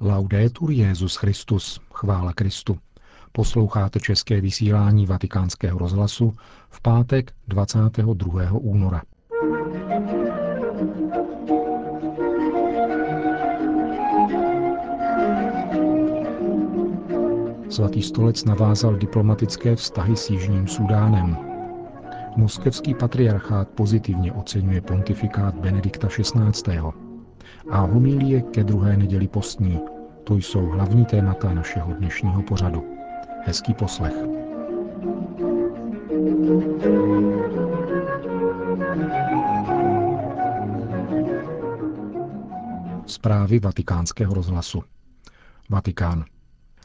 [0.00, 2.78] Laudetur Jezus Christus, chvála Kristu.
[3.32, 6.34] Posloucháte české vysílání Vatikánského rozhlasu
[6.68, 8.52] v pátek 22.
[8.52, 9.02] února.
[17.68, 21.36] Svatý stolec navázal diplomatické vztahy s Jižním Sudánem.
[22.36, 27.05] Moskevský patriarchát pozitivně oceňuje pontifikát Benedikta XVI.
[27.70, 29.80] A homílie ke druhé neděli postní.
[30.24, 32.84] To jsou hlavní témata našeho dnešního pořadu.
[33.44, 34.14] Hezký poslech.
[43.06, 44.82] Zprávy vatikánského rozhlasu.
[45.70, 46.24] Vatikán.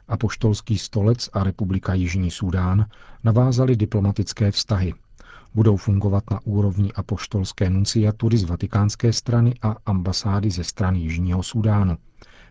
[0.08, 2.86] Apoštolský stolec a Republika Jižní Súdán
[3.24, 4.94] navázali diplomatické vztahy.
[5.54, 11.98] Budou fungovat na úrovni apoštolské nunciatury z vatikánské strany a ambasády ze strany Jižního Súdánu.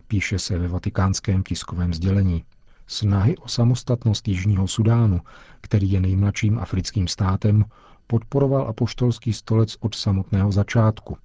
[0.07, 2.43] Píše se ve vatikánském tiskovém sdělení.
[2.87, 5.21] Snahy o samostatnost Jižního Sudánu,
[5.61, 7.65] který je nejmladším africkým státem,
[8.07, 11.17] podporoval apoštolský stolec od samotného začátku.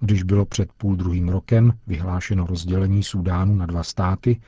[0.00, 4.40] Když bylo před půl druhým rokem vyhlášeno rozdělení Sudánu na dva státy,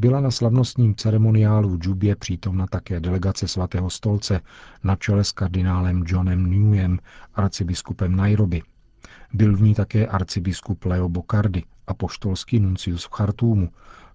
[0.00, 4.40] byla na slavnostním ceremoniálu v Džubě přítomna také delegace svatého stolce
[4.84, 6.98] na čele s kardinálem Johnem Newem,
[7.34, 8.62] arcibiskupem Nairobi.
[9.32, 13.68] Byl v ní také arcibiskup Leo Bokardy a poštolský nuncius v Chartúmu,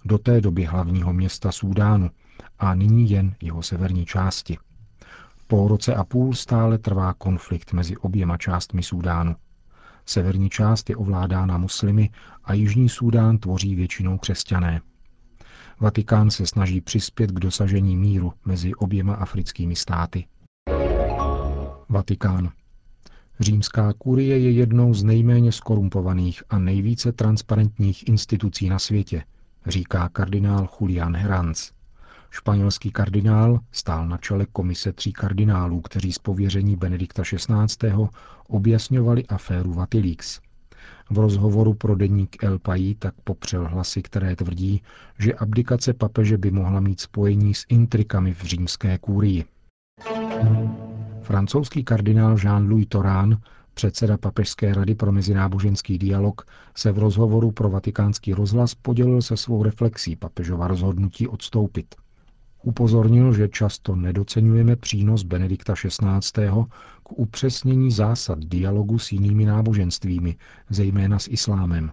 [0.05, 2.09] do té doby hlavního města Súdánu
[2.59, 4.58] a nyní jen jeho severní části.
[5.47, 9.36] Po roce a půl stále trvá konflikt mezi oběma částmi Súdánu.
[10.05, 12.09] Severní část je ovládána muslimy
[12.44, 14.81] a Jižní Súdán tvoří většinou křesťané.
[15.79, 20.25] Vatikán se snaží přispět k dosažení míru mezi oběma africkými státy.
[21.89, 22.51] Vatikán.
[23.39, 29.23] Římská kurie je jednou z nejméně skorumpovaných a nejvíce transparentních institucí na světě,
[29.67, 31.71] říká kardinál Julian Herranz.
[32.29, 37.91] Španělský kardinál stál na čele komise tří kardinálů, kteří z pověření Benedikta XVI.
[38.47, 40.39] objasňovali aféru Vatilix.
[41.10, 44.82] V rozhovoru pro deník El País tak popřel hlasy, které tvrdí,
[45.20, 49.45] že abdikace papeže by mohla mít spojení s intrikami v římské kůrii.
[51.21, 53.38] Francouzský kardinál Jean-Louis Torán,
[53.73, 56.45] předseda Papežské rady pro mezináboženský dialog,
[56.76, 61.95] se v rozhovoru pro vatikánský rozhlas podělil se svou reflexí papežova rozhodnutí odstoupit.
[62.64, 66.48] Upozornil, že často nedocenujeme přínos Benedikta XVI.
[67.08, 70.36] K upřesnění zásad dialogu s jinými náboženstvími,
[70.70, 71.92] zejména s islámem.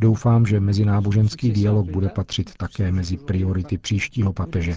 [0.00, 4.74] Doufám, že mezináboženský dialog bude patřit také mezi priority příštího papeže.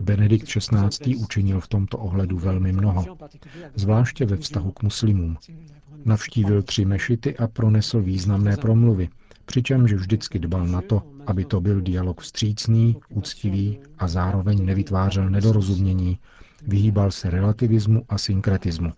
[0.00, 1.16] Benedikt XVI.
[1.16, 3.04] učinil v tomto ohledu velmi mnoho,
[3.74, 5.36] zvláště ve vztahu k muslimům.
[6.04, 9.08] Navštívil tři mešity a pronesl významné promluvy,
[9.50, 16.18] přičemž vždycky dbal na to, aby to byl dialog vstřícný, úctivý a zároveň nevytvářel nedorozumění,
[16.66, 18.92] vyhýbal se relativismu a synkretismu.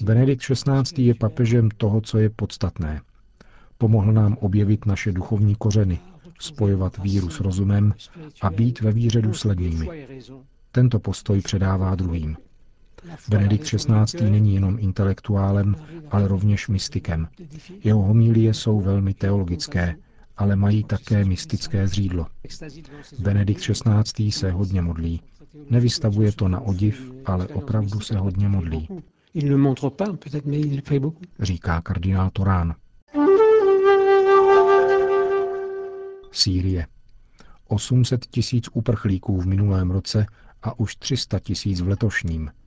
[0.00, 1.02] Benedikt XVI.
[1.02, 3.00] je papežem toho, co je podstatné.
[3.78, 5.98] Pomohl nám objevit naše duchovní kořeny,
[6.40, 7.94] spojovat víru s rozumem
[8.40, 10.06] a být ve víře důslednými.
[10.72, 12.36] Tento postoj předává druhým.
[13.28, 14.30] Benedikt XVI.
[14.30, 15.76] není jenom intelektuálem,
[16.10, 17.28] ale rovněž mystikem.
[17.84, 19.96] Jeho homílie jsou velmi teologické,
[20.36, 22.26] ale mají také mystické zřídlo.
[23.18, 24.32] Benedikt XVI.
[24.32, 25.20] se hodně modlí.
[25.70, 28.88] Nevystavuje to na odiv, ale opravdu se hodně modlí.
[31.40, 32.74] Říká kardinál Torán.
[36.32, 36.86] Sýrie.
[37.68, 40.26] 800 tisíc uprchlíků v minulém roce
[40.62, 42.50] a už 300 tisíc v letošním–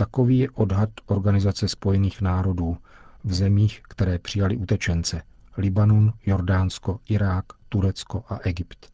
[0.00, 2.76] Takový je odhad Organizace spojených národů
[3.24, 5.22] v zemích, které přijali utečence.
[5.56, 8.92] Libanon, Jordánsko, Irák, Turecko a Egypt.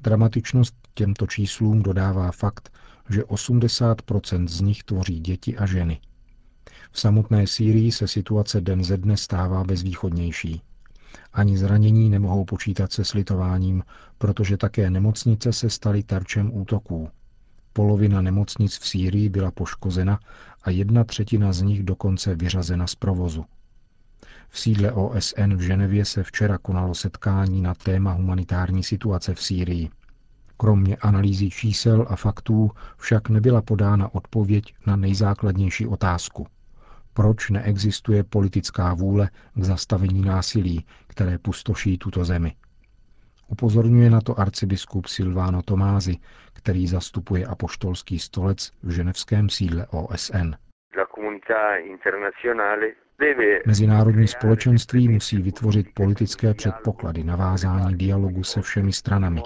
[0.00, 2.72] Dramatičnost těmto číslům dodává fakt,
[3.10, 6.00] že 80% z nich tvoří děti a ženy.
[6.90, 10.62] V samotné Sýrii se situace den ze dne stává bezvýchodnější.
[11.32, 13.82] Ani zranění nemohou počítat se slitováním,
[14.18, 17.10] protože také nemocnice se staly terčem útoků.
[17.76, 20.18] Polovina nemocnic v Sýrii byla poškozena
[20.62, 23.44] a jedna třetina z nich dokonce vyřazena z provozu.
[24.48, 29.90] V sídle OSN v Ženevě se včera konalo setkání na téma humanitární situace v Sýrii.
[30.56, 36.46] Kromě analýzy čísel a faktů však nebyla podána odpověď na nejzákladnější otázku.
[37.12, 42.54] Proč neexistuje politická vůle k zastavení násilí, které pustoší tuto zemi?
[43.48, 46.16] Upozorňuje na to arcibiskup Silvano Tomázy,
[46.52, 50.54] který zastupuje apoštolský stolec v ženevském sídle OSN.
[53.66, 59.42] Mezinárodní společenství musí vytvořit politické předpoklady navázání dialogu se všemi stranami.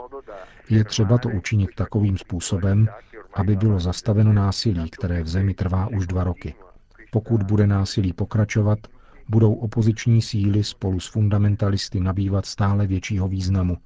[0.71, 2.89] Je třeba to učinit takovým způsobem,
[3.35, 6.55] aby bylo zastaveno násilí, které v zemi trvá už dva roky.
[7.11, 8.79] Pokud bude násilí pokračovat,
[9.29, 13.77] budou opoziční síly spolu s fundamentalisty nabývat stále většího významu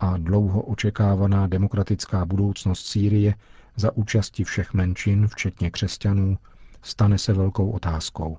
[0.00, 3.34] a dlouho očekávaná demokratická budoucnost Sýrie
[3.76, 6.38] za účasti všech menšin, včetně křesťanů,
[6.82, 8.38] stane se velkou otázkou.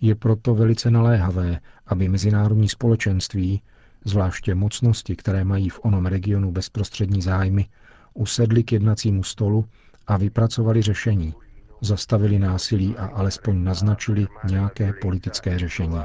[0.00, 3.62] Je proto velice naléhavé, aby mezinárodní společenství,
[4.04, 7.68] zvláště mocnosti, které mají v onom regionu bezprostřední zájmy,
[8.14, 9.64] usedli k jednacímu stolu
[10.06, 11.34] a vypracovali řešení,
[11.80, 15.98] zastavili násilí a alespoň naznačili nějaké politické řešení.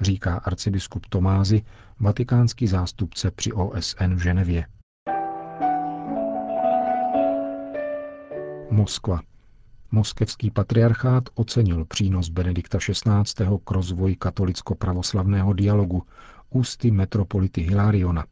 [0.00, 1.62] Říká arcibiskup Tomázy,
[2.00, 4.64] vatikánský zástupce při OSN v Ženevě.
[8.70, 9.20] Moskva.
[9.90, 13.44] Moskevský patriarchát ocenil přínos Benedikta XVI.
[13.64, 16.02] k rozvoji katolicko-pravoslavného dialogu
[16.50, 18.24] ústy metropolity Hilariona.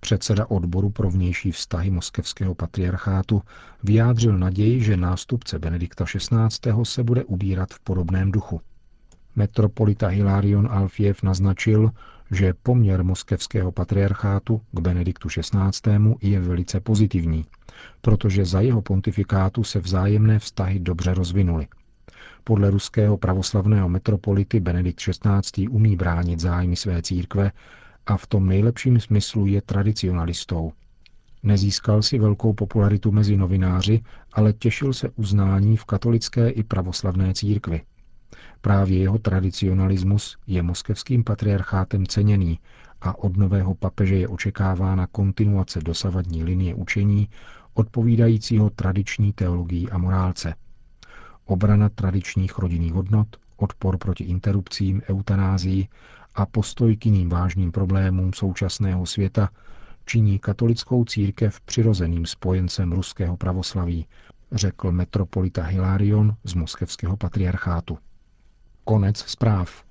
[0.00, 3.42] Předseda odboru pro vnější vztahy moskevského patriarchátu
[3.82, 6.72] vyjádřil naději, že nástupce Benedikta XVI.
[6.82, 8.60] se bude ubírat v podobném duchu.
[9.36, 11.90] Metropolita Hilarion Alfiev naznačil,
[12.30, 16.16] že poměr moskevského patriarchátu k Benediktu XVI.
[16.22, 17.44] je velice pozitivní,
[18.00, 21.66] protože za jeho pontifikátu se vzájemné vztahy dobře rozvinuly.
[22.44, 25.68] Podle ruského pravoslavného metropolity Benedikt XVI.
[25.68, 27.52] umí bránit zájmy své církve
[28.06, 30.72] a v tom nejlepším smyslu je tradicionalistou.
[31.42, 34.00] Nezískal si velkou popularitu mezi novináři,
[34.32, 37.80] ale těšil se uznání v katolické i pravoslavné církvi.
[38.60, 42.58] Právě jeho tradicionalismus je moskevským patriarchátem ceněný
[43.00, 47.28] a od nového papeže je očekávána kontinuace dosavadní linie učení
[47.74, 50.54] odpovídajícího tradiční teologii a morálce.
[51.44, 55.88] Obrana tradičních rodinných hodnot, odpor proti interrupcím, eutanázii
[56.36, 59.48] a postoj k jiným vážným problémům současného světa
[60.06, 64.06] činí katolickou církev přirozeným spojencem ruského pravoslaví,
[64.52, 67.98] řekl metropolita Hilarion z moskevského patriarchátu.
[68.84, 69.84] Konec zpráv.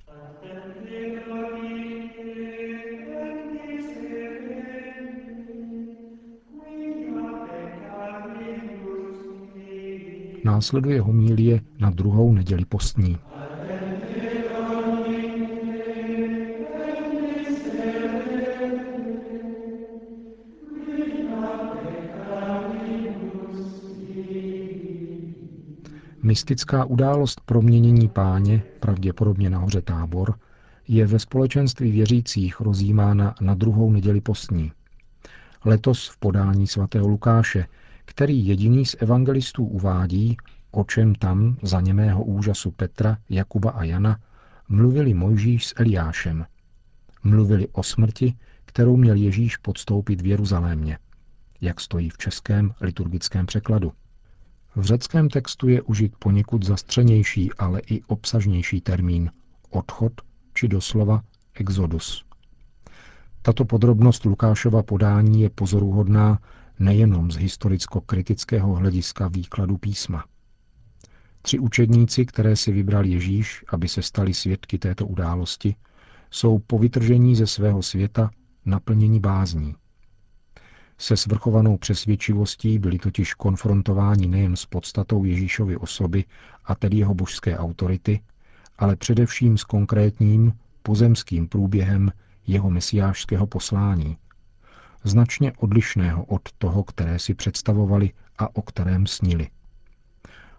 [10.43, 13.17] Následuje homílie na druhou neděli postní.
[26.35, 30.39] Mystická událost proměnění páně, pravděpodobně nahoře tábor,
[30.87, 34.71] je ve společenství věřících rozjímána na druhou neděli postní.
[35.65, 37.67] Letos v podání svatého Lukáše,
[38.05, 40.37] který jediný z evangelistů uvádí,
[40.71, 44.19] o čem tam za němého úžasu Petra, Jakuba a Jana
[44.69, 46.45] mluvili Mojžíš s Eliášem.
[47.23, 48.33] Mluvili o smrti,
[48.65, 50.97] kterou měl Ježíš podstoupit v Jeruzalémě,
[51.61, 53.91] jak stojí v českém liturgickém překladu.
[54.75, 59.31] V řeckém textu je užit poněkud zastřenější, ale i obsažnější termín
[59.69, 60.13] odchod
[60.53, 61.21] či doslova
[61.53, 62.25] exodus.
[63.41, 66.39] Tato podrobnost Lukášova podání je pozoruhodná
[66.79, 70.25] nejenom z historicko-kritického hlediska výkladu písma.
[71.41, 75.75] Tři učedníci, které si vybral Ježíš, aby se stali svědky této události,
[76.31, 78.29] jsou po vytržení ze svého světa
[78.65, 79.75] naplněni bázní.
[80.97, 86.25] Se svrchovanou přesvědčivostí byli totiž konfrontováni nejen s podstatou Ježíšovy osoby
[86.65, 88.21] a tedy jeho božské autority,
[88.77, 92.11] ale především s konkrétním pozemským průběhem
[92.47, 94.17] jeho mesiářského poslání,
[95.03, 99.49] značně odlišného od toho, které si představovali a o kterém snili.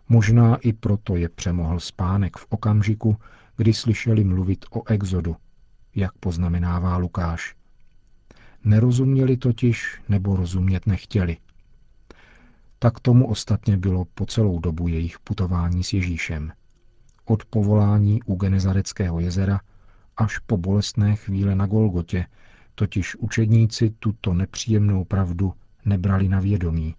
[0.09, 3.17] Možná i proto je přemohl spánek v okamžiku,
[3.57, 5.37] kdy slyšeli mluvit o exodu,
[5.95, 7.55] jak poznamenává Lukáš.
[8.67, 11.37] Nerozuměli totiž nebo rozumět nechtěli.
[12.79, 16.53] Tak tomu ostatně bylo po celou dobu jejich putování s Ježíšem.
[17.25, 19.61] Od povolání u Genezareckého jezera
[20.17, 22.27] až po bolestné chvíle na Golgotě,
[22.75, 25.53] totiž učedníci tuto nepříjemnou pravdu
[25.85, 26.95] nebrali na vědomí,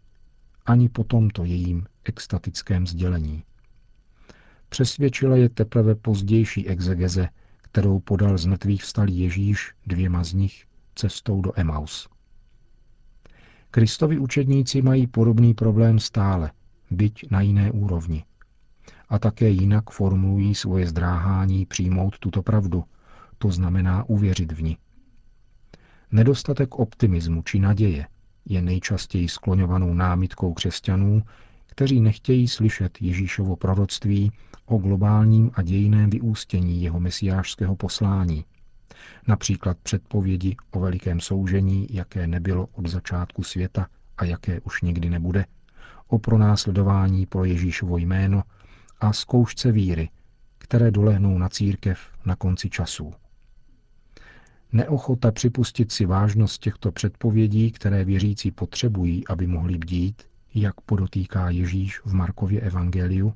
[0.66, 3.44] ani po tomto jejím extatickém sdělení.
[4.70, 7.30] Přesvědčila je teprve pozdější exegeze,
[7.62, 10.68] kterou podal z mrtvých vstalý Ježíš dvěma z nich
[10.98, 12.10] cestou do Emaus.
[13.72, 16.52] Kristovi učedníci mají podobný problém stále,
[16.92, 18.24] byť na jiné úrovni.
[19.10, 22.84] A také jinak formulují svoje zdráhání přijmout tuto pravdu,
[23.38, 24.78] to znamená uvěřit v ní.
[26.12, 28.08] Nedostatek optimismu či naděje
[28.46, 31.24] je nejčastěji skloňovanou námitkou křesťanů,
[31.66, 34.32] kteří nechtějí slyšet Ježíšovo proroctví
[34.66, 38.46] o globálním a dějiném vyústění jeho mesiářského poslání.
[39.28, 43.88] Například předpovědi o velikém soužení, jaké nebylo od začátku světa
[44.18, 45.46] a jaké už nikdy nebude,
[46.08, 48.44] o pronásledování pro Ježíšovo jméno
[49.00, 50.10] a zkoušce víry,
[50.58, 53.14] které dolehnou na církev na konci časů.
[54.72, 60.24] Neochota připustit si vážnost těchto předpovědí, které věřící potřebují, aby mohli bdít,
[60.56, 63.34] jak podotýká Ježíš v Markově evangeliu,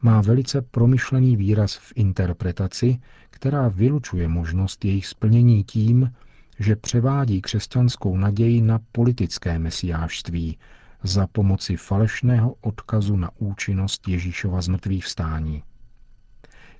[0.00, 2.98] má velice promyšlený výraz v interpretaci,
[3.30, 6.12] která vylučuje možnost jejich splnění tím,
[6.58, 10.58] že převádí křesťanskou naději na politické mesiářství
[11.02, 15.62] za pomoci falešného odkazu na účinnost Ježíšova zmrtvých vstání.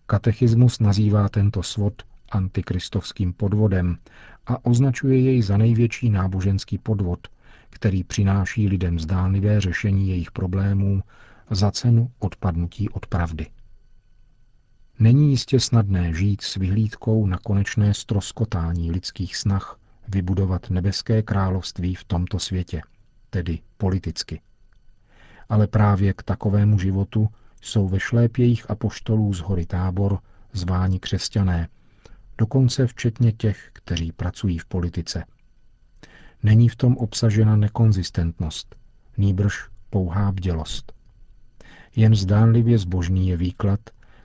[0.07, 3.99] Katechismus nazývá tento svod antikristovským podvodem
[4.47, 7.29] a označuje jej za největší náboženský podvod,
[7.71, 11.03] který přináší lidem zdánlivé řešení jejich problémů
[11.51, 13.47] za cenu odpadnutí od pravdy.
[14.99, 19.79] Není jistě snadné žít s vyhlídkou na konečné stroskotání lidských snah
[20.09, 22.83] vybudovat nebeské království v tomto světě,
[23.31, 24.41] tedy politicky.
[25.49, 27.29] Ale právě k takovému životu
[27.61, 30.19] jsou ve šlépějích apoštolů z hory tábor
[30.53, 31.69] zváni křesťané,
[32.39, 35.25] dokonce včetně těch, kteří pracují v politice.
[36.43, 38.77] Není v tom obsažena nekonzistentnost,
[39.17, 40.98] nýbrž pouhá bdělost.
[41.97, 43.81] Jen zdánlivě zbožný je výklad,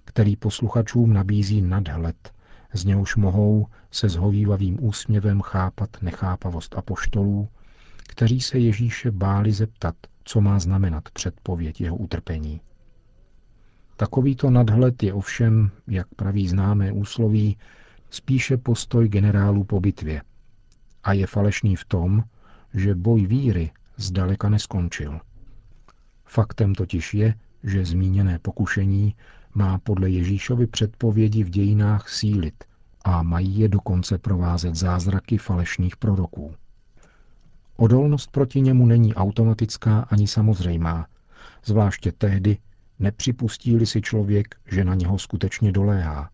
[0.05, 2.33] který posluchačům nabízí nadhled,
[2.73, 7.49] z něhož mohou se zhovývavým úsměvem chápat nechápavost apoštolů,
[8.07, 12.61] kteří se Ježíše báli zeptat, co má znamenat předpověď jeho utrpení.
[13.97, 17.57] Takovýto nadhled je ovšem, jak praví známé úsloví,
[18.09, 20.21] spíše postoj generálů po bitvě.
[21.03, 22.23] A je falešný v tom,
[22.73, 25.19] že boj víry zdaleka neskončil.
[26.25, 29.15] Faktem totiž je, že zmíněné pokušení
[29.53, 32.63] má podle Ježíšovy předpovědi v dějinách sílit
[33.03, 36.53] a mají je dokonce provázet zázraky falešných proroků.
[37.77, 41.07] Odolnost proti němu není automatická ani samozřejmá,
[41.65, 42.57] zvláště tehdy,
[42.99, 46.29] nepřipustí-li si člověk, že na něho skutečně doléhá.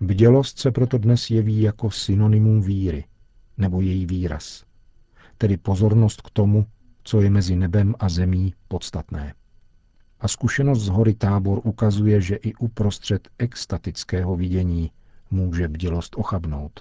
[0.00, 3.04] Bdělost se proto dnes jeví jako synonymum víry,
[3.58, 4.64] nebo její výraz,
[5.38, 6.66] tedy pozornost k tomu,
[7.04, 9.34] co je mezi nebem a zemí podstatné.
[10.20, 14.90] A zkušenost z hory tábor ukazuje, že i uprostřed extatického vidění
[15.30, 16.80] může bdělost ochabnout.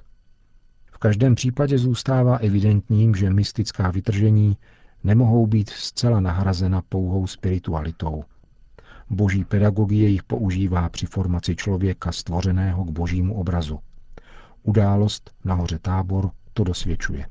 [0.92, 4.58] V každém případě zůstává evidentním, že mystická vytržení
[5.04, 8.24] nemohou být zcela nahrazena pouhou spiritualitou.
[9.10, 13.80] Boží pedagogie jich používá při formaci člověka stvořeného k božímu obrazu.
[14.64, 17.26] Událost nahoře tábor to dosvědčuje.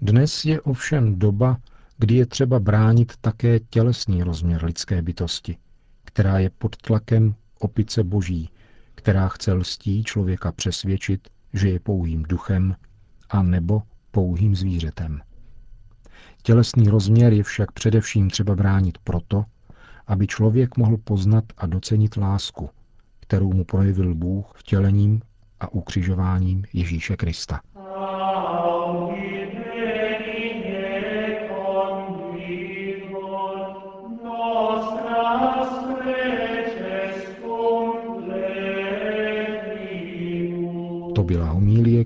[0.00, 1.58] Dnes je ovšem doba,
[1.98, 5.56] kdy je třeba bránit také tělesný rozměr lidské bytosti,
[6.04, 8.50] která je pod tlakem opice boží,
[8.94, 12.76] která chce lstí člověka přesvědčit, že je pouhým duchem
[13.30, 15.20] a nebo pouhým zvířetem.
[16.42, 19.44] Tělesný rozměr je však především třeba bránit proto,
[20.06, 22.70] aby člověk mohl poznat a docenit lásku,
[23.20, 25.20] kterou mu projevil Bůh vtělením
[25.60, 27.60] a ukřižováním Ježíše Krista.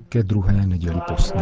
[0.09, 1.41] Ke druhé neděli postní.